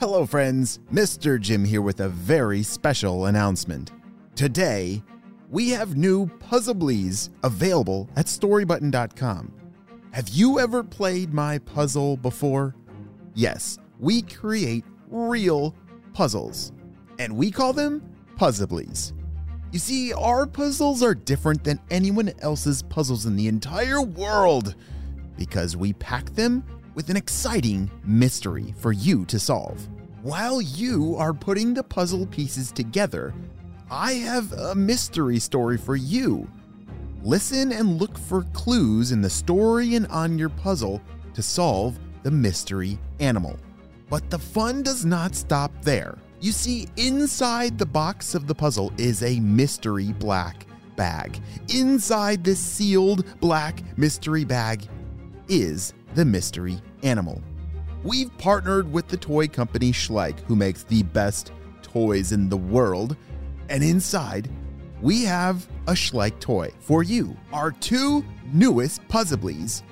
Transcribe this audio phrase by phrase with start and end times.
[0.00, 0.78] Hello, friends.
[0.92, 1.40] Mr.
[1.40, 3.90] Jim here with a very special announcement.
[4.36, 5.02] Today,
[5.50, 9.52] we have new Puzziblies available at storybutton.com.
[10.12, 12.76] Have you ever played my puzzle before?
[13.34, 15.74] Yes, we create real
[16.12, 16.70] puzzles,
[17.18, 18.00] and we call them
[18.36, 19.14] Puzziblies.
[19.72, 24.76] You see, our puzzles are different than anyone else's puzzles in the entire world
[25.36, 26.62] because we pack them
[26.98, 29.86] with an exciting mystery for you to solve.
[30.22, 33.32] While you are putting the puzzle pieces together,
[33.88, 36.50] I have a mystery story for you.
[37.22, 41.00] Listen and look for clues in the story and on your puzzle
[41.34, 43.56] to solve the mystery animal.
[44.10, 46.18] But the fun does not stop there.
[46.40, 51.38] You see, inside the box of the puzzle is a mystery black bag.
[51.68, 54.82] Inside this sealed black mystery bag
[55.48, 57.42] is the mystery animal.
[58.02, 63.16] We've partnered with the toy company Schleich, who makes the best toys in the world,
[63.68, 64.48] and inside
[65.00, 67.36] we have a Schleich toy for you.
[67.52, 69.82] Our two newest Puzziblies.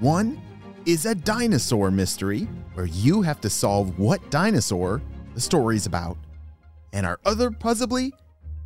[0.00, 0.40] One
[0.84, 5.00] is a dinosaur mystery, where you have to solve what dinosaur
[5.34, 6.16] the story's about.
[6.92, 8.12] And our other Puzzibly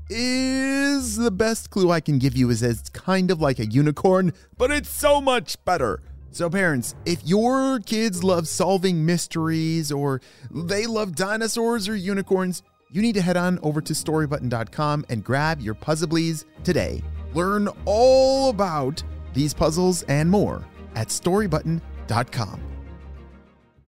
[0.08, 4.32] is the best clue I can give you is it's kind of like a unicorn,
[4.56, 6.00] but it's so much better.
[6.30, 13.02] So, parents, if your kids love solving mysteries or they love dinosaurs or unicorns, you
[13.02, 17.02] need to head on over to storybutton.com and grab your Puzziblies today.
[17.34, 19.02] Learn all about
[19.34, 22.75] these puzzles and more at storybutton.com.